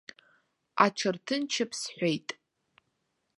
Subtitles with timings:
[0.85, 2.29] Аҽарҭынчып сҳәеит.